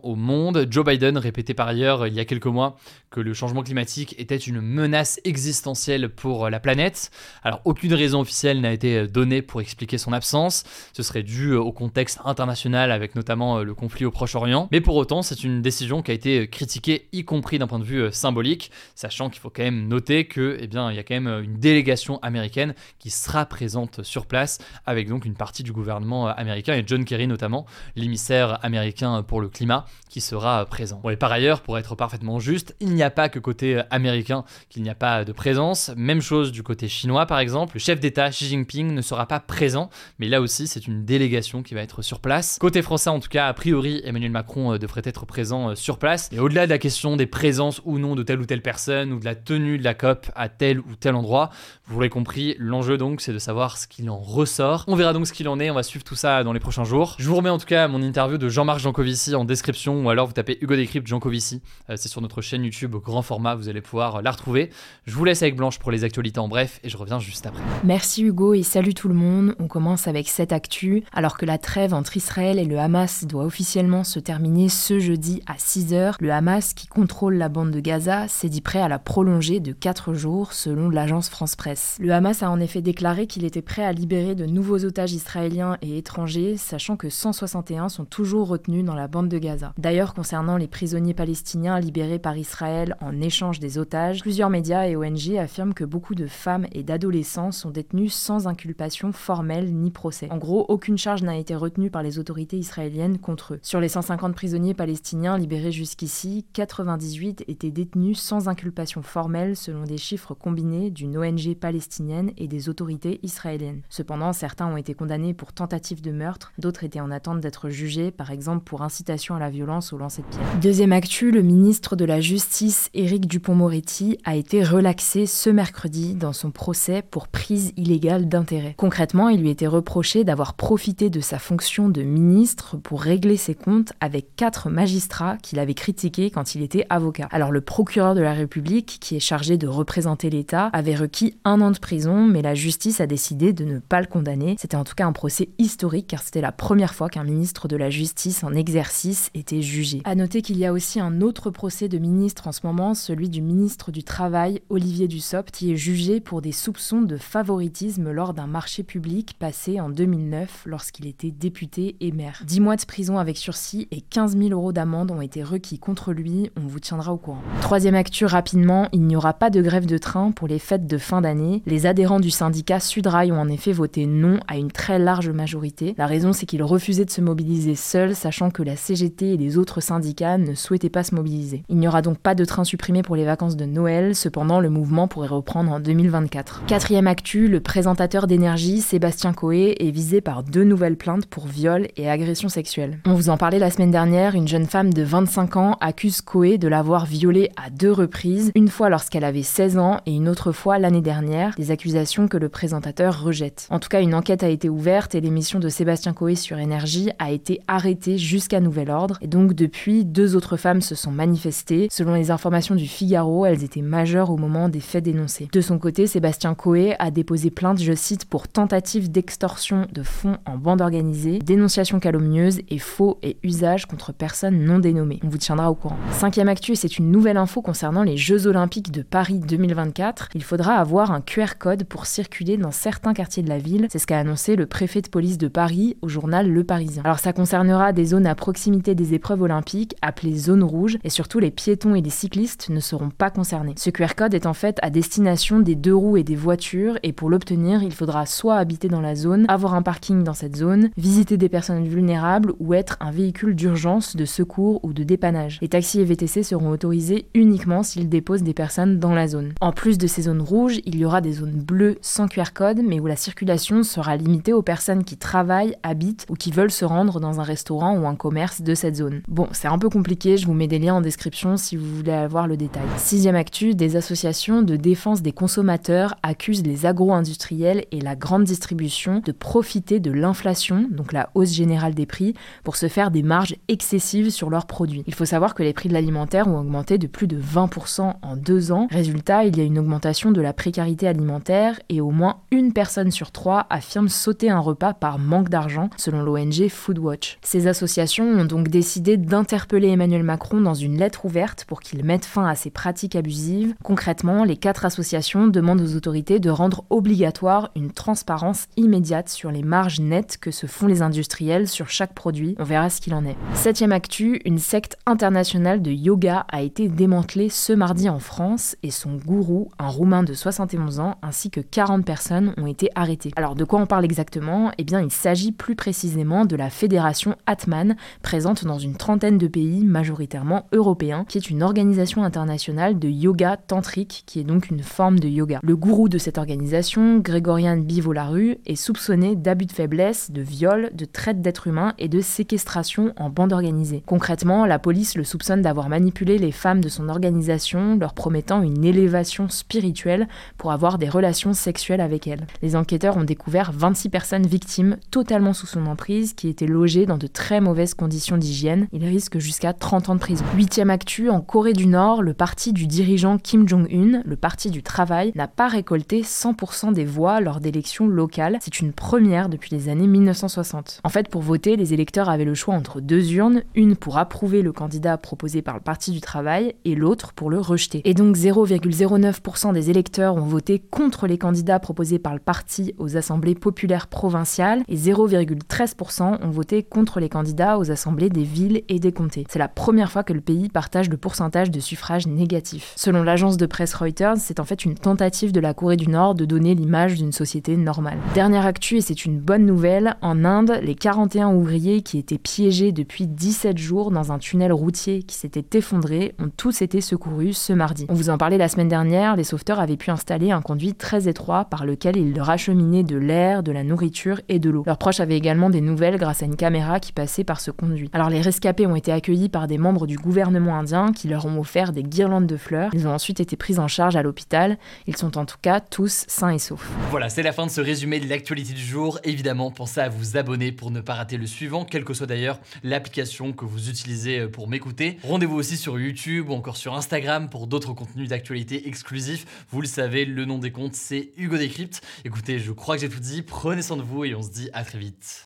au 0.02 0.14
monde. 0.14 0.66
Joe 0.70 0.84
Biden 0.84 1.18
répétait 1.18 1.54
par 1.54 1.68
ailleurs 1.68 2.06
il 2.06 2.14
y 2.14 2.20
a 2.20 2.24
quelques 2.24 2.46
mois 2.46 2.76
que 3.10 3.20
le 3.20 3.32
changement 3.32 3.63
climatique 3.64 4.14
était 4.18 4.36
une 4.36 4.60
menace 4.60 5.20
existentielle 5.24 6.08
pour 6.08 6.50
la 6.50 6.60
planète. 6.60 7.10
Alors 7.42 7.60
aucune 7.64 7.94
raison 7.94 8.20
officielle 8.20 8.60
n'a 8.60 8.72
été 8.72 9.06
donnée 9.06 9.42
pour 9.42 9.60
expliquer 9.60 9.98
son 9.98 10.12
absence. 10.12 10.64
Ce 10.92 11.02
serait 11.02 11.22
dû 11.22 11.54
au 11.54 11.72
contexte 11.72 12.20
international 12.24 12.92
avec 12.92 13.14
notamment 13.14 13.62
le 13.62 13.74
conflit 13.74 14.04
au 14.04 14.10
Proche-Orient. 14.10 14.68
Mais 14.70 14.80
pour 14.80 14.96
autant, 14.96 15.22
c'est 15.22 15.42
une 15.42 15.62
décision 15.62 16.02
qui 16.02 16.10
a 16.10 16.14
été 16.14 16.48
critiquée, 16.48 17.08
y 17.12 17.24
compris 17.24 17.58
d'un 17.58 17.66
point 17.66 17.78
de 17.78 17.84
vue 17.84 18.12
symbolique, 18.12 18.70
sachant 18.94 19.30
qu'il 19.30 19.40
faut 19.40 19.50
quand 19.50 19.62
même 19.62 19.88
noter 19.88 20.26
que, 20.26 20.58
eh 20.60 20.66
bien, 20.66 20.90
il 20.90 20.96
y 20.96 20.98
a 20.98 21.02
quand 21.02 21.14
même 21.14 21.42
une 21.42 21.58
délégation 21.58 22.18
américaine 22.20 22.74
qui 22.98 23.10
sera 23.10 23.46
présente 23.46 24.02
sur 24.02 24.26
place, 24.26 24.58
avec 24.86 25.08
donc 25.08 25.24
une 25.24 25.34
partie 25.34 25.62
du 25.62 25.72
gouvernement 25.72 26.28
américain 26.28 26.74
et 26.74 26.84
John 26.86 27.04
Kerry 27.04 27.26
notamment, 27.26 27.66
l'émissaire 27.96 28.64
américain 28.64 29.22
pour 29.22 29.40
le 29.40 29.48
climat 29.48 29.86
qui 30.08 30.20
sera 30.20 30.64
présent. 30.66 31.00
Bon, 31.02 31.10
et 31.10 31.16
par 31.16 31.32
ailleurs, 31.32 31.60
pour 31.62 31.78
être 31.78 31.94
parfaitement 31.94 32.38
juste, 32.38 32.76
il 32.80 32.90
n'y 32.90 33.02
a 33.02 33.10
pas 33.10 33.28
que 33.28 33.38
côté 33.38 33.53
américain 33.90 34.44
qu'il 34.68 34.82
n'y 34.82 34.90
a 34.90 34.94
pas 34.94 35.24
de 35.24 35.32
présence. 35.32 35.90
Même 35.96 36.20
chose 36.20 36.52
du 36.52 36.62
côté 36.62 36.88
chinois, 36.88 37.26
par 37.26 37.38
exemple. 37.38 37.74
Le 37.74 37.80
chef 37.80 38.00
d'État 38.00 38.30
Xi 38.30 38.46
Jinping 38.46 38.92
ne 38.92 39.02
sera 39.02 39.26
pas 39.26 39.40
présent, 39.40 39.90
mais 40.18 40.28
là 40.28 40.40
aussi, 40.40 40.66
c'est 40.66 40.86
une 40.86 41.04
délégation 41.04 41.62
qui 41.62 41.74
va 41.74 41.82
être 41.82 42.02
sur 42.02 42.20
place. 42.20 42.58
Côté 42.60 42.82
français, 42.82 43.10
en 43.10 43.20
tout 43.20 43.28
cas, 43.28 43.46
a 43.46 43.52
priori, 43.52 44.00
Emmanuel 44.04 44.30
Macron 44.30 44.74
euh, 44.74 44.78
devrait 44.78 45.02
être 45.04 45.26
présent 45.26 45.70
euh, 45.70 45.74
sur 45.74 45.98
place. 45.98 46.28
Et 46.32 46.38
au-delà 46.38 46.66
de 46.66 46.70
la 46.70 46.78
question 46.78 47.16
des 47.16 47.26
présences 47.26 47.80
ou 47.84 47.98
non 47.98 48.14
de 48.14 48.22
telle 48.22 48.40
ou 48.40 48.46
telle 48.46 48.62
personne 48.62 49.12
ou 49.12 49.20
de 49.20 49.24
la 49.24 49.34
tenue 49.34 49.78
de 49.78 49.84
la 49.84 49.94
COP 49.94 50.26
à 50.34 50.48
tel 50.48 50.80
ou 50.80 50.96
tel 50.98 51.14
endroit, 51.14 51.50
vous 51.86 51.94
l'aurez 51.94 52.08
compris, 52.08 52.56
l'enjeu 52.58 52.96
donc, 52.96 53.20
c'est 53.20 53.32
de 53.32 53.38
savoir 53.38 53.76
ce 53.76 53.86
qu'il 53.86 54.08
en 54.10 54.18
ressort. 54.18 54.84
On 54.88 54.96
verra 54.96 55.12
donc 55.12 55.26
ce 55.26 55.32
qu'il 55.32 55.48
en 55.48 55.60
est. 55.60 55.70
On 55.70 55.74
va 55.74 55.82
suivre 55.82 56.04
tout 56.04 56.16
ça 56.16 56.44
dans 56.44 56.52
les 56.52 56.60
prochains 56.60 56.84
jours. 56.84 57.16
Je 57.18 57.28
vous 57.28 57.36
remets 57.36 57.50
en 57.50 57.58
tout 57.58 57.66
cas 57.66 57.88
mon 57.88 58.02
interview 58.02 58.38
de 58.38 58.48
Jean-Marc 58.48 58.80
Jancovici 58.80 59.34
en 59.34 59.44
description 59.44 60.04
ou 60.04 60.10
alors 60.10 60.26
vous 60.26 60.32
tapez 60.32 60.58
Hugo 60.60 60.76
Décrypte 60.76 61.06
Jean 61.06 61.20
Covici. 61.20 61.62
Euh, 61.90 61.96
c'est 61.96 62.08
sur 62.08 62.20
notre 62.20 62.40
chaîne 62.40 62.64
YouTube 62.64 62.94
grand 62.96 63.22
format, 63.22 63.43
vous 63.54 63.68
allez 63.68 63.82
pouvoir 63.82 64.22
la 64.22 64.30
retrouver. 64.30 64.70
Je 65.06 65.14
vous 65.14 65.24
laisse 65.26 65.42
avec 65.42 65.56
Blanche 65.56 65.78
pour 65.78 65.90
les 65.90 66.04
actualités 66.04 66.38
en 66.38 66.48
bref 66.48 66.80
et 66.82 66.88
je 66.88 66.96
reviens 66.96 67.18
juste 67.18 67.44
après. 67.44 67.62
Merci 67.84 68.22
Hugo 68.22 68.54
et 68.54 68.62
salut 68.62 68.94
tout 68.94 69.08
le 69.08 69.14
monde. 69.14 69.54
On 69.58 69.66
commence 69.66 70.08
avec 70.08 70.28
cette 70.28 70.52
actu. 70.52 71.04
Alors 71.12 71.36
que 71.36 71.44
la 71.44 71.58
trêve 71.58 71.92
entre 71.92 72.16
Israël 72.16 72.58
et 72.58 72.64
le 72.64 72.78
Hamas 72.78 73.26
doit 73.26 73.44
officiellement 73.44 74.04
se 74.04 74.18
terminer 74.18 74.68
ce 74.68 74.98
jeudi 74.98 75.42
à 75.46 75.54
6h, 75.54 76.14
le 76.20 76.32
Hamas 76.32 76.72
qui 76.72 76.86
contrôle 76.86 77.34
la 77.34 77.48
bande 77.48 77.70
de 77.70 77.80
Gaza 77.80 78.28
s'est 78.28 78.48
dit 78.48 78.62
prêt 78.62 78.80
à 78.80 78.88
la 78.88 78.98
prolonger 78.98 79.60
de 79.60 79.72
4 79.72 80.14
jours 80.14 80.52
selon 80.52 80.88
l'agence 80.88 81.28
France 81.28 81.56
Presse. 81.56 81.96
Le 82.00 82.12
Hamas 82.12 82.42
a 82.42 82.50
en 82.50 82.60
effet 82.60 82.80
déclaré 82.80 83.26
qu'il 83.26 83.44
était 83.44 83.62
prêt 83.62 83.84
à 83.84 83.92
libérer 83.92 84.34
de 84.34 84.46
nouveaux 84.46 84.84
otages 84.84 85.12
israéliens 85.12 85.76
et 85.82 85.98
étrangers, 85.98 86.56
sachant 86.56 86.96
que 86.96 87.10
161 87.10 87.88
sont 87.88 88.04
toujours 88.04 88.46
retenus 88.48 88.84
dans 88.84 88.94
la 88.94 89.08
bande 89.08 89.28
de 89.28 89.38
Gaza. 89.38 89.72
D'ailleurs, 89.78 90.14
concernant 90.14 90.56
les 90.56 90.68
prisonniers 90.68 91.14
palestiniens 91.14 91.80
libérés 91.80 92.18
par 92.18 92.36
Israël 92.36 92.96
en 93.00 93.20
échange 93.24 93.58
des 93.58 93.78
otages, 93.78 94.20
plusieurs 94.20 94.50
médias 94.50 94.86
et 94.86 94.96
ONG 94.96 95.36
affirment 95.38 95.74
que 95.74 95.84
beaucoup 95.84 96.14
de 96.14 96.26
femmes 96.26 96.66
et 96.72 96.82
d'adolescents 96.82 97.52
sont 97.52 97.70
détenus 97.70 98.12
sans 98.12 98.46
inculpation 98.46 99.12
formelle 99.12 99.74
ni 99.74 99.90
procès. 99.90 100.28
En 100.30 100.38
gros, 100.38 100.64
aucune 100.68 100.98
charge 100.98 101.22
n'a 101.22 101.36
été 101.36 101.54
retenue 101.54 101.90
par 101.90 102.02
les 102.02 102.18
autorités 102.18 102.58
israéliennes 102.58 103.18
contre 103.18 103.54
eux. 103.54 103.58
Sur 103.62 103.80
les 103.80 103.88
150 103.88 104.34
prisonniers 104.34 104.74
palestiniens 104.74 105.38
libérés 105.38 105.72
jusqu'ici, 105.72 106.44
98 106.52 107.44
étaient 107.48 107.70
détenus 107.70 108.18
sans 108.18 108.48
inculpation 108.48 109.02
formelle 109.02 109.56
selon 109.56 109.84
des 109.84 109.98
chiffres 109.98 110.34
combinés 110.34 110.90
d'une 110.90 111.16
ONG 111.16 111.54
palestinienne 111.54 112.32
et 112.36 112.48
des 112.48 112.68
autorités 112.68 113.20
israéliennes. 113.22 113.82
Cependant, 113.88 114.32
certains 114.32 114.66
ont 114.66 114.76
été 114.76 114.94
condamnés 114.94 115.34
pour 115.34 115.52
tentative 115.52 116.02
de 116.02 116.12
meurtre, 116.12 116.52
d'autres 116.58 116.84
étaient 116.84 117.00
en 117.00 117.10
attente 117.10 117.40
d'être 117.40 117.70
jugés, 117.70 118.10
par 118.10 118.30
exemple 118.30 118.64
pour 118.64 118.82
incitation 118.82 119.34
à 119.34 119.38
la 119.38 119.50
violence 119.50 119.92
au 119.92 119.98
lancer 119.98 120.22
de 120.22 120.26
pierre. 120.28 120.60
Deuxième 120.60 120.92
actu, 120.92 121.30
le 121.30 121.42
ministre 121.42 121.96
de 121.96 122.04
la 122.04 122.20
Justice, 122.20 122.90
Dupont-Moretti, 123.20 124.18
a 124.24 124.36
été 124.36 124.62
relaxé 124.62 125.26
ce 125.26 125.50
mercredi 125.50 126.14
dans 126.14 126.32
son 126.32 126.50
procès 126.50 127.02
pour 127.02 127.28
prise 127.28 127.72
illégale 127.76 128.28
d'intérêt. 128.28 128.74
Concrètement, 128.76 129.28
il 129.28 129.40
lui 129.40 129.50
était 129.50 129.66
reproché 129.66 130.24
d'avoir 130.24 130.54
profité 130.54 131.10
de 131.10 131.20
sa 131.20 131.38
fonction 131.38 131.88
de 131.88 132.02
ministre 132.02 132.76
pour 132.76 133.02
régler 133.02 133.36
ses 133.36 133.54
comptes 133.54 133.92
avec 134.00 134.36
quatre 134.36 134.70
magistrats 134.70 135.36
qu'il 135.42 135.58
avait 135.58 135.74
critiqués 135.74 136.30
quand 136.30 136.54
il 136.54 136.62
était 136.62 136.86
avocat. 136.90 137.28
Alors 137.30 137.50
le 137.50 137.60
procureur 137.60 138.14
de 138.14 138.20
la 138.20 138.34
République, 138.34 138.98
qui 139.00 139.16
est 139.16 139.20
chargé 139.20 139.56
de 139.56 139.66
représenter 139.66 140.30
l'État, 140.30 140.70
avait 140.72 140.96
requis 140.96 141.36
un 141.44 141.60
an 141.60 141.70
de 141.70 141.78
prison, 141.78 142.26
mais 142.26 142.42
la 142.42 142.54
justice 142.54 143.00
a 143.00 143.06
décidé 143.06 143.52
de 143.52 143.64
ne 143.64 143.78
pas 143.78 144.00
le 144.00 144.06
condamner. 144.06 144.56
C'était 144.58 144.76
en 144.76 144.84
tout 144.84 144.94
cas 144.94 145.06
un 145.06 145.12
procès 145.12 145.48
historique 145.58 146.06
car 146.08 146.22
c'était 146.22 146.40
la 146.40 146.52
première 146.52 146.94
fois 146.94 147.08
qu'un 147.08 147.24
ministre 147.24 147.68
de 147.68 147.76
la 147.76 147.90
Justice 147.90 148.44
en 148.44 148.54
exercice 148.54 149.30
était 149.34 149.62
jugé. 149.62 150.02
À 150.04 150.14
noter 150.14 150.42
qu'il 150.42 150.58
y 150.58 150.66
a 150.66 150.72
aussi 150.72 151.00
un 151.00 151.20
autre 151.20 151.50
procès 151.50 151.88
de 151.88 151.98
ministre 151.98 152.48
en 152.48 152.52
ce 152.52 152.60
moment, 152.64 152.94
celui 153.04 153.28
du 153.28 153.42
ministre 153.42 153.92
du 153.92 154.02
Travail, 154.02 154.62
Olivier 154.70 155.08
Dussopt, 155.08 155.50
qui 155.50 155.70
est 155.70 155.76
jugé 155.76 156.20
pour 156.20 156.40
des 156.40 156.52
soupçons 156.52 157.02
de 157.02 157.18
favoritisme 157.18 158.10
lors 158.10 158.32
d'un 158.32 158.46
marché 158.46 158.82
public 158.82 159.36
passé 159.38 159.78
en 159.78 159.90
2009 159.90 160.62
lorsqu'il 160.64 161.06
était 161.06 161.30
député 161.30 161.96
et 162.00 162.12
maire. 162.12 162.42
10 162.46 162.60
mois 162.60 162.76
de 162.76 162.84
prison 162.86 163.18
avec 163.18 163.36
sursis 163.36 163.88
et 163.90 164.00
15 164.00 164.38
000 164.38 164.50
euros 164.52 164.72
d'amende 164.72 165.10
ont 165.10 165.20
été 165.20 165.42
requis 165.42 165.78
contre 165.78 166.14
lui, 166.14 166.50
on 166.56 166.66
vous 166.66 166.80
tiendra 166.80 167.12
au 167.12 167.18
courant. 167.18 167.42
Troisième 167.60 167.94
actu 167.94 168.24
rapidement, 168.24 168.88
il 168.92 169.02
n'y 169.02 169.16
aura 169.16 169.34
pas 169.34 169.50
de 169.50 169.60
grève 169.60 169.84
de 169.84 169.98
train 169.98 170.32
pour 170.32 170.48
les 170.48 170.58
fêtes 170.58 170.86
de 170.86 170.96
fin 170.96 171.20
d'année. 171.20 171.62
Les 171.66 171.84
adhérents 171.84 172.20
du 172.20 172.30
syndicat 172.30 172.80
Sudrail 172.80 173.32
ont 173.32 173.40
en 173.40 173.48
effet 173.48 173.72
voté 173.72 174.06
non 174.06 174.40
à 174.48 174.56
une 174.56 174.72
très 174.72 174.98
large 174.98 175.28
majorité. 175.28 175.94
La 175.98 176.06
raison 176.06 176.32
c'est 176.32 176.46
qu'ils 176.46 176.62
refusaient 176.62 177.04
de 177.04 177.10
se 177.10 177.20
mobiliser 177.20 177.74
seuls, 177.74 178.16
sachant 178.16 178.50
que 178.50 178.62
la 178.62 178.76
CGT 178.76 179.34
et 179.34 179.36
les 179.36 179.58
autres 179.58 179.82
syndicats 179.82 180.38
ne 180.38 180.54
souhaitaient 180.54 180.88
pas 180.88 181.04
se 181.04 181.14
mobiliser. 181.14 181.64
Il 181.68 181.76
n'y 181.76 181.86
aura 181.86 182.00
donc 182.00 182.16
pas 182.16 182.34
de 182.34 182.46
train 182.46 182.64
supprimé 182.64 182.93
pour 183.02 183.16
les 183.16 183.24
vacances 183.24 183.56
de 183.56 183.64
Noël, 183.64 184.14
cependant 184.14 184.60
le 184.60 184.70
mouvement 184.70 185.08
pourrait 185.08 185.28
reprendre 185.28 185.72
en 185.72 185.80
2024. 185.80 186.64
Quatrième 186.66 187.06
actu, 187.06 187.48
le 187.48 187.60
présentateur 187.60 188.26
d'énergie 188.26 188.80
Sébastien 188.80 189.32
Coé 189.32 189.74
est 189.78 189.90
visé 189.90 190.20
par 190.20 190.42
deux 190.42 190.64
nouvelles 190.64 190.96
plaintes 190.96 191.26
pour 191.26 191.46
viol 191.46 191.88
et 191.96 192.08
agression 192.08 192.48
sexuelle. 192.48 192.98
On 193.06 193.14
vous 193.14 193.28
en 193.28 193.36
parlait 193.36 193.58
la 193.58 193.70
semaine 193.70 193.90
dernière, 193.90 194.34
une 194.34 194.48
jeune 194.48 194.66
femme 194.66 194.92
de 194.92 195.02
25 195.02 195.56
ans 195.56 195.76
accuse 195.80 196.20
Coé 196.20 196.58
de 196.58 196.68
l'avoir 196.68 197.06
violée 197.06 197.50
à 197.56 197.70
deux 197.70 197.92
reprises, 197.92 198.52
une 198.54 198.68
fois 198.68 198.88
lorsqu'elle 198.88 199.24
avait 199.24 199.42
16 199.42 199.78
ans 199.78 200.00
et 200.06 200.14
une 200.14 200.28
autre 200.28 200.52
fois 200.52 200.78
l'année 200.78 201.00
dernière, 201.00 201.54
des 201.56 201.70
accusations 201.70 202.28
que 202.28 202.36
le 202.36 202.48
présentateur 202.48 203.22
rejette. 203.22 203.66
En 203.70 203.78
tout 203.78 203.88
cas, 203.88 204.00
une 204.00 204.14
enquête 204.14 204.42
a 204.42 204.48
été 204.48 204.68
ouverte 204.68 205.14
et 205.14 205.20
l'émission 205.20 205.58
de 205.58 205.68
Sébastien 205.68 206.12
Coé 206.12 206.34
sur 206.34 206.58
énergie 206.58 207.10
a 207.18 207.30
été 207.30 207.60
arrêtée 207.68 208.18
jusqu'à 208.18 208.60
nouvel 208.60 208.90
ordre 208.90 209.18
et 209.20 209.26
donc 209.26 209.54
depuis, 209.54 210.04
deux 210.04 210.36
autres 210.36 210.56
femmes 210.56 210.82
se 210.82 210.94
sont 210.94 211.10
manifestées. 211.10 211.88
Selon 211.90 212.14
les 212.14 212.30
informations 212.30 212.74
du 212.74 212.83
Figaro, 212.86 213.46
elles 213.46 213.64
étaient 213.64 213.82
majeures 213.82 214.30
au 214.30 214.36
moment 214.36 214.68
des 214.68 214.80
faits 214.80 215.04
dénoncés. 215.04 215.48
De 215.52 215.60
son 215.60 215.78
côté, 215.78 216.06
Sébastien 216.06 216.54
Coé 216.54 216.94
a 216.98 217.10
déposé 217.10 217.50
plainte, 217.50 217.80
je 217.80 217.92
cite, 217.92 218.24
pour 218.24 218.48
tentative 218.48 219.10
d'extorsion 219.10 219.86
de 219.92 220.02
fonds 220.02 220.38
en 220.46 220.56
bande 220.56 220.80
organisée, 220.80 221.38
dénonciation 221.38 222.00
calomnieuse 222.00 222.60
et 222.68 222.78
faux 222.78 223.18
et 223.22 223.36
usage 223.42 223.86
contre 223.86 224.12
personnes 224.12 224.64
non 224.64 224.78
dénommées. 224.78 225.20
On 225.24 225.28
vous 225.28 225.38
tiendra 225.38 225.70
au 225.70 225.74
courant. 225.74 225.98
Cinquième 226.12 226.48
actu, 226.48 226.76
c'est 226.76 226.98
une 226.98 227.10
nouvelle 227.10 227.36
info 227.36 227.62
concernant 227.62 228.02
les 228.02 228.16
Jeux 228.16 228.46
Olympiques 228.46 228.90
de 228.90 229.02
Paris 229.02 229.40
2024. 229.40 230.28
Il 230.34 230.42
faudra 230.42 230.74
avoir 230.74 231.10
un 231.10 231.20
QR 231.20 231.56
code 231.58 231.84
pour 231.84 232.06
circuler 232.06 232.56
dans 232.56 232.70
certains 232.70 233.14
quartiers 233.14 233.42
de 233.42 233.48
la 233.48 233.58
ville. 233.58 233.86
C'est 233.90 233.98
ce 233.98 234.06
qu'a 234.06 234.18
annoncé 234.18 234.56
le 234.56 234.66
préfet 234.66 235.00
de 235.00 235.08
police 235.08 235.38
de 235.38 235.48
Paris 235.48 235.96
au 236.02 236.08
journal 236.08 236.48
Le 236.50 236.64
Parisien. 236.64 237.02
Alors 237.04 237.18
ça 237.18 237.32
concernera 237.32 237.92
des 237.92 238.06
zones 238.06 238.26
à 238.26 238.34
proximité 238.34 238.94
des 238.94 239.14
épreuves 239.14 239.42
olympiques, 239.42 239.96
appelées 240.02 240.36
zones 240.36 240.62
rouges, 240.62 240.98
et 241.04 241.10
surtout 241.10 241.38
les 241.38 241.50
piétons 241.50 241.94
et 241.94 242.02
les 242.02 242.10
cyclistes 242.10 242.68
ne 242.74 242.80
seront 242.80 243.10
pas 243.10 243.30
concernés. 243.30 243.74
Ce 243.78 243.90
QR 243.90 244.14
code 244.16 244.34
est 244.34 244.46
en 244.46 244.54
fait 244.54 244.78
à 244.82 244.90
destination 244.90 245.60
des 245.60 245.74
deux 245.74 245.94
roues 245.94 246.16
et 246.16 246.24
des 246.24 246.36
voitures, 246.36 246.98
et 247.02 247.12
pour 247.12 247.30
l'obtenir, 247.30 247.82
il 247.82 247.92
faudra 247.92 248.26
soit 248.26 248.56
habiter 248.56 248.88
dans 248.88 249.00
la 249.00 249.14
zone, 249.14 249.46
avoir 249.48 249.74
un 249.74 249.82
parking 249.82 250.22
dans 250.22 250.34
cette 250.34 250.56
zone, 250.56 250.90
visiter 250.96 251.36
des 251.36 251.48
personnes 251.48 251.86
vulnérables 251.86 252.52
ou 252.58 252.74
être 252.74 252.96
un 253.00 253.10
véhicule 253.10 253.54
d'urgence, 253.54 254.16
de 254.16 254.24
secours 254.24 254.80
ou 254.82 254.92
de 254.92 255.04
dépannage. 255.04 255.58
Les 255.62 255.68
taxis 255.68 256.00
et 256.00 256.04
VTC 256.04 256.42
seront 256.42 256.70
autorisés 256.70 257.26
uniquement 257.34 257.82
s'ils 257.82 258.08
déposent 258.08 258.42
des 258.42 258.54
personnes 258.54 258.98
dans 258.98 259.14
la 259.14 259.28
zone. 259.28 259.52
En 259.60 259.72
plus 259.72 259.98
de 259.98 260.06
ces 260.06 260.22
zones 260.22 260.42
rouges, 260.42 260.80
il 260.84 260.96
y 260.96 261.04
aura 261.04 261.20
des 261.20 261.32
zones 261.32 261.62
bleues 261.62 261.96
sans 262.00 262.28
QR 262.28 262.52
code, 262.52 262.80
mais 262.84 263.00
où 263.00 263.06
la 263.06 263.16
circulation 263.16 263.82
sera 263.82 264.16
limitée 264.16 264.52
aux 264.52 264.62
personnes 264.62 265.04
qui 265.04 265.16
travaillent, 265.16 265.76
habitent 265.82 266.26
ou 266.28 266.34
qui 266.34 266.50
veulent 266.50 266.70
se 266.70 266.84
rendre 266.84 267.20
dans 267.20 267.40
un 267.40 267.44
restaurant 267.44 267.96
ou 267.98 268.06
un 268.06 268.16
commerce 268.16 268.62
de 268.62 268.74
cette 268.74 268.96
zone. 268.96 269.22
Bon, 269.28 269.48
c'est 269.52 269.68
un 269.68 269.78
peu 269.78 269.88
compliqué, 269.88 270.36
je 270.36 270.46
vous 270.46 270.54
mets 270.54 270.68
des 270.68 270.78
liens 270.78 270.94
en 270.94 271.00
description 271.00 271.56
si 271.56 271.76
vous 271.76 271.96
voulez 271.96 272.12
avoir 272.12 272.46
le 272.46 272.56
Sixième 272.96 273.36
actu, 273.36 273.74
des 273.74 273.96
associations 273.96 274.62
de 274.62 274.76
défense 274.76 275.22
des 275.22 275.32
consommateurs 275.32 276.14
accusent 276.22 276.64
les 276.64 276.86
agro-industriels 276.86 277.84
et 277.92 278.00
la 278.00 278.16
grande 278.16 278.44
distribution 278.44 279.20
de 279.24 279.32
profiter 279.32 280.00
de 280.00 280.10
l'inflation, 280.10 280.86
donc 280.90 281.12
la 281.12 281.30
hausse 281.34 281.52
générale 281.52 281.94
des 281.94 282.06
prix, 282.06 282.34
pour 282.62 282.76
se 282.76 282.88
faire 282.88 283.10
des 283.10 283.22
marges 283.22 283.56
excessives 283.68 284.30
sur 284.30 284.50
leurs 284.50 284.66
produits. 284.66 285.04
Il 285.06 285.14
faut 285.14 285.24
savoir 285.24 285.54
que 285.54 285.62
les 285.62 285.72
prix 285.72 285.88
de 285.88 285.94
l'alimentaire 285.94 286.48
ont 286.48 286.58
augmenté 286.58 286.98
de 286.98 287.06
plus 287.06 287.26
de 287.26 287.40
20% 287.40 288.14
en 288.22 288.36
deux 288.36 288.72
ans. 288.72 288.88
Résultat, 288.90 289.44
il 289.44 289.56
y 289.56 289.60
a 289.60 289.64
une 289.64 289.78
augmentation 289.78 290.30
de 290.30 290.40
la 290.40 290.52
précarité 290.52 291.06
alimentaire 291.06 291.78
et 291.88 292.00
au 292.00 292.10
moins 292.10 292.38
une 292.50 292.72
personne 292.72 293.10
sur 293.10 293.30
trois 293.30 293.66
affirme 293.70 294.08
sauter 294.08 294.50
un 294.50 294.60
repas 294.60 294.94
par 294.94 295.18
manque 295.18 295.48
d'argent, 295.48 295.90
selon 295.96 296.22
l'ONG 296.22 296.68
Foodwatch. 296.68 297.38
Ces 297.42 297.66
associations 297.66 298.24
ont 298.24 298.44
donc 298.44 298.68
décidé 298.68 299.16
d'interpeller 299.16 299.88
Emmanuel 299.88 300.22
Macron 300.22 300.60
dans 300.60 300.74
une 300.74 300.98
lettre 300.98 301.24
ouverte 301.24 301.64
pour 301.66 301.80
qu'il 301.80 302.04
mette 302.04 302.24
fin 302.24 302.46
à 302.46 302.53
ces 302.54 302.70
pratiques 302.70 303.16
abusives. 303.16 303.74
Concrètement, 303.82 304.44
les 304.44 304.56
quatre 304.56 304.84
associations 304.84 305.46
demandent 305.46 305.80
aux 305.80 305.96
autorités 305.96 306.40
de 306.40 306.50
rendre 306.50 306.84
obligatoire 306.90 307.70
une 307.76 307.90
transparence 307.90 308.66
immédiate 308.76 309.28
sur 309.28 309.50
les 309.50 309.62
marges 309.62 310.00
nettes 310.00 310.38
que 310.40 310.50
se 310.50 310.66
font 310.66 310.86
les 310.86 311.02
industriels 311.02 311.68
sur 311.68 311.88
chaque 311.88 312.14
produit. 312.14 312.54
On 312.58 312.64
verra 312.64 312.90
ce 312.90 313.00
qu'il 313.00 313.14
en 313.14 313.24
est. 313.24 313.36
Septième 313.54 313.92
actu, 313.92 314.40
une 314.44 314.58
secte 314.58 314.96
internationale 315.06 315.82
de 315.82 315.90
yoga 315.90 316.46
a 316.50 316.62
été 316.62 316.88
démantelée 316.88 317.48
ce 317.48 317.72
mardi 317.72 318.08
en 318.08 318.18
France 318.18 318.76
et 318.82 318.90
son 318.90 319.16
gourou, 319.16 319.70
un 319.78 319.88
roumain 319.88 320.22
de 320.22 320.34
71 320.34 321.00
ans, 321.00 321.16
ainsi 321.22 321.50
que 321.50 321.60
40 321.60 322.04
personnes 322.04 322.54
ont 322.56 322.66
été 322.66 322.90
arrêtées. 322.94 323.30
Alors 323.36 323.54
de 323.54 323.64
quoi 323.64 323.80
on 323.80 323.86
parle 323.86 324.04
exactement? 324.04 324.70
Eh 324.78 324.84
bien 324.84 325.00
il 325.00 325.10
s'agit 325.10 325.52
plus 325.52 325.76
précisément 325.76 326.44
de 326.44 326.56
la 326.56 326.70
fédération 326.70 327.36
Atman, 327.46 327.96
présente 328.22 328.64
dans 328.64 328.78
une 328.78 328.96
trentaine 328.96 329.38
de 329.38 329.46
pays, 329.46 329.84
majoritairement 329.84 330.66
européens, 330.72 331.24
qui 331.28 331.38
est 331.38 331.50
une 331.50 331.62
organisation 331.62 332.22
internationale 332.22 332.33
de 332.34 333.08
yoga 333.08 333.56
tantrique, 333.56 334.24
qui 334.26 334.40
est 334.40 334.44
donc 334.44 334.68
une 334.68 334.82
forme 334.82 335.20
de 335.20 335.28
yoga. 335.28 335.60
Le 335.62 335.76
gourou 335.76 336.08
de 336.08 336.18
cette 336.18 336.36
organisation, 336.36 337.18
Grégorian 337.18 337.76
Bivolaru, 337.76 338.58
est 338.66 338.74
soupçonné 338.74 339.36
d'abus 339.36 339.66
de 339.66 339.72
faiblesse, 339.72 340.32
de 340.32 340.42
viol, 340.42 340.90
de 340.94 341.04
traite 341.04 341.40
d'êtres 341.40 341.68
humains 341.68 341.94
et 341.98 342.08
de 342.08 342.20
séquestration 342.20 343.12
en 343.16 343.30
bande 343.30 343.52
organisée. 343.52 344.02
Concrètement, 344.04 344.66
la 344.66 344.80
police 344.80 345.16
le 345.16 345.22
soupçonne 345.22 345.62
d'avoir 345.62 345.88
manipulé 345.88 346.38
les 346.38 346.50
femmes 346.50 346.80
de 346.80 346.88
son 346.88 347.08
organisation, 347.08 347.96
leur 347.98 348.14
promettant 348.14 348.62
une 348.62 348.84
élévation 348.84 349.48
spirituelle 349.48 350.26
pour 350.58 350.72
avoir 350.72 350.98
des 350.98 351.08
relations 351.08 351.52
sexuelles 351.52 352.00
avec 352.00 352.26
elles. 352.26 352.46
Les 352.62 352.74
enquêteurs 352.74 353.16
ont 353.16 353.24
découvert 353.24 353.70
26 353.72 354.08
personnes 354.08 354.46
victimes, 354.46 354.96
totalement 355.12 355.52
sous 355.52 355.66
son 355.66 355.86
emprise, 355.86 356.34
qui 356.34 356.48
étaient 356.48 356.66
logées 356.66 357.06
dans 357.06 357.18
de 357.18 357.28
très 357.28 357.60
mauvaises 357.60 357.94
conditions 357.94 358.38
d'hygiène. 358.38 358.88
Il 358.92 359.04
risque 359.04 359.38
jusqu'à 359.38 359.72
30 359.72 360.08
ans 360.08 360.14
de 360.16 360.20
prison. 360.20 360.44
Huitième 360.56 360.90
actu, 360.90 361.30
en 361.30 361.40
Corée 361.40 361.74
du 361.74 361.86
Nord, 361.86 362.23
le 362.24 362.34
parti 362.34 362.72
du 362.72 362.86
dirigeant 362.86 363.38
Kim 363.38 363.68
Jong-un, 363.68 364.22
le 364.24 364.36
parti 364.36 364.70
du 364.70 364.82
travail, 364.82 365.30
n'a 365.34 365.46
pas 365.46 365.68
récolté 365.68 366.22
100% 366.22 366.92
des 366.92 367.04
voix 367.04 367.40
lors 367.40 367.60
d'élections 367.60 368.08
locales. 368.08 368.58
C'est 368.62 368.80
une 368.80 368.92
première 368.92 369.48
depuis 369.48 369.70
les 369.76 369.88
années 369.88 370.06
1960. 370.06 371.00
En 371.04 371.08
fait, 371.10 371.28
pour 371.28 371.42
voter, 371.42 371.76
les 371.76 371.92
électeurs 371.92 372.30
avaient 372.30 372.44
le 372.44 372.54
choix 372.54 372.74
entre 372.74 373.00
deux 373.00 373.32
urnes, 373.32 373.62
une 373.74 373.94
pour 373.94 374.16
approuver 374.16 374.62
le 374.62 374.72
candidat 374.72 375.18
proposé 375.18 375.60
par 375.60 375.74
le 375.74 375.80
parti 375.80 376.12
du 376.12 376.20
travail 376.20 376.74
et 376.84 376.94
l'autre 376.94 377.32
pour 377.34 377.50
le 377.50 377.58
rejeter. 377.58 378.00
Et 378.04 378.14
donc 378.14 378.36
0,09% 378.36 379.74
des 379.74 379.90
électeurs 379.90 380.36
ont 380.36 380.46
voté 380.46 380.78
contre 380.78 381.26
les 381.26 381.38
candidats 381.38 381.78
proposés 381.78 382.18
par 382.18 382.32
le 382.32 382.40
parti 382.40 382.94
aux 382.98 383.16
assemblées 383.16 383.54
populaires 383.54 384.06
provinciales 384.06 384.82
et 384.88 384.96
0,13% 384.96 386.42
ont 386.42 386.50
voté 386.50 386.82
contre 386.82 387.20
les 387.20 387.28
candidats 387.28 387.78
aux 387.78 387.90
assemblées 387.90 388.30
des 388.30 388.44
villes 388.44 388.82
et 388.88 388.98
des 388.98 389.12
comtés. 389.12 389.46
C'est 389.50 389.58
la 389.58 389.68
première 389.68 390.10
fois 390.10 390.24
que 390.24 390.32
le 390.32 390.40
pays 390.40 390.70
partage 390.70 391.10
le 391.10 391.16
pourcentage 391.18 391.70
de 391.70 391.80
suffrages 391.80 392.13
négatifs. 392.26 392.92
Selon 392.96 393.22
l'agence 393.22 393.56
de 393.56 393.66
presse 393.66 393.94
Reuters, 393.94 394.38
c'est 394.38 394.60
en 394.60 394.64
fait 394.64 394.84
une 394.84 394.94
tentative 394.94 395.52
de 395.52 395.60
la 395.60 395.74
Corée 395.74 395.96
du 395.96 396.08
Nord 396.08 396.34
de 396.34 396.44
donner 396.44 396.74
l'image 396.74 397.16
d'une 397.16 397.32
société 397.32 397.76
normale. 397.76 398.18
Dernière 398.34 398.66
actu, 398.66 398.96
et 398.96 399.00
c'est 399.00 399.24
une 399.24 399.38
bonne 399.38 399.66
nouvelle, 399.66 400.16
en 400.22 400.44
Inde, 400.44 400.78
les 400.82 400.94
41 400.94 401.48
ouvriers 401.48 402.02
qui 402.02 402.18
étaient 402.18 402.38
piégés 402.38 402.92
depuis 402.92 403.26
17 403.26 403.76
jours 403.78 404.10
dans 404.10 404.32
un 404.32 404.38
tunnel 404.38 404.72
routier 404.72 405.22
qui 405.22 405.36
s'était 405.36 405.78
effondré 405.78 406.34
ont 406.38 406.50
tous 406.56 406.82
été 406.82 407.00
secourus 407.00 407.54
ce 407.54 407.72
mardi. 407.72 408.06
On 408.08 408.14
vous 408.14 408.30
en 408.30 408.38
parlait 408.38 408.58
la 408.58 408.68
semaine 408.68 408.88
dernière, 408.88 409.36
les 409.36 409.44
sauveteurs 409.44 409.80
avaient 409.80 409.96
pu 409.96 410.10
installer 410.10 410.50
un 410.50 410.62
conduit 410.62 410.94
très 410.94 411.28
étroit 411.28 411.64
par 411.64 411.84
lequel 411.84 412.16
ils 412.16 412.34
leur 412.34 412.50
acheminaient 412.50 413.02
de 413.02 413.16
l'air, 413.16 413.62
de 413.62 413.72
la 413.72 413.84
nourriture 413.84 414.40
et 414.48 414.58
de 414.58 414.70
l'eau. 414.70 414.84
Leurs 414.86 414.98
proches 414.98 415.20
avaient 415.20 415.36
également 415.36 415.70
des 415.70 415.80
nouvelles 415.80 416.18
grâce 416.18 416.42
à 416.42 416.46
une 416.46 416.56
caméra 416.56 417.00
qui 417.00 417.12
passait 417.12 417.44
par 417.44 417.60
ce 417.60 417.70
conduit. 417.70 418.10
Alors 418.12 418.30
les 418.30 418.40
rescapés 418.40 418.86
ont 418.86 418.96
été 418.96 419.12
accueillis 419.12 419.48
par 419.48 419.66
des 419.66 419.78
membres 419.78 420.06
du 420.06 420.16
gouvernement 420.16 420.76
indien 420.76 421.12
qui 421.12 421.28
leur 421.28 421.46
ont 421.46 421.58
offert 421.58 421.92
des 421.92 422.03
guirlandes 422.08 422.46
de 422.46 422.56
fleurs. 422.56 422.90
Ils 422.92 423.06
ont 423.06 423.12
ensuite 423.12 423.40
été 423.40 423.56
pris 423.56 423.78
en 423.78 423.88
charge 423.88 424.16
à 424.16 424.22
l'hôpital. 424.22 424.78
Ils 425.06 425.16
sont 425.16 425.38
en 425.38 425.44
tout 425.44 425.58
cas 425.60 425.80
tous 425.80 426.24
sains 426.28 426.50
et 426.50 426.58
saufs. 426.58 426.88
Voilà, 427.10 427.28
c'est 427.28 427.42
la 427.42 427.52
fin 427.52 427.66
de 427.66 427.70
ce 427.70 427.80
résumé 427.80 428.20
de 428.20 428.28
l'actualité 428.28 428.72
du 428.72 428.84
jour. 428.84 429.18
Évidemment, 429.24 429.70
pensez 429.70 430.00
à 430.00 430.08
vous 430.08 430.36
abonner 430.36 430.72
pour 430.72 430.90
ne 430.90 431.00
pas 431.00 431.14
rater 431.14 431.36
le 431.36 431.46
suivant, 431.46 431.84
quelle 431.84 432.04
que 432.04 432.14
soit 432.14 432.26
d'ailleurs 432.26 432.58
l'application 432.82 433.52
que 433.52 433.64
vous 433.64 433.88
utilisez 433.88 434.46
pour 434.46 434.68
m'écouter. 434.68 435.18
Rendez-vous 435.24 435.56
aussi 435.56 435.76
sur 435.76 435.98
YouTube 435.98 436.48
ou 436.50 436.54
encore 436.54 436.76
sur 436.76 436.94
Instagram 436.94 437.48
pour 437.48 437.66
d'autres 437.66 437.92
contenus 437.92 438.28
d'actualité 438.28 438.88
exclusifs. 438.88 439.46
Vous 439.70 439.80
le 439.80 439.86
savez, 439.86 440.24
le 440.24 440.44
nom 440.44 440.58
des 440.58 440.70
comptes, 440.70 440.94
c'est 440.94 441.30
Hugo 441.36 441.56
Décrypte. 441.56 442.02
Écoutez, 442.24 442.58
je 442.58 442.72
crois 442.72 442.96
que 442.96 443.02
j'ai 443.02 443.08
tout 443.08 443.20
dit. 443.20 443.42
Prenez 443.42 443.82
soin 443.82 443.96
de 443.96 444.02
vous 444.02 444.24
et 444.24 444.34
on 444.34 444.42
se 444.42 444.50
dit 444.50 444.70
à 444.72 444.84
très 444.84 444.98
vite. 444.98 445.43